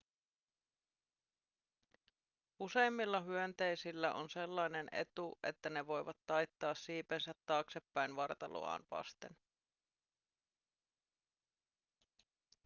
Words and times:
useimmilla 2.59 3.21
hyönteisillä 3.23 4.13
on 4.13 4.29
sellainen 4.29 4.87
etu 4.91 5.39
että 5.43 5.69
ne 5.69 5.87
voivat 5.87 6.17
taittaa 6.27 6.73
siipensä 6.73 7.33
taaksepäin 7.45 8.15
vartaloaan 8.15 8.83
vasten 8.91 9.35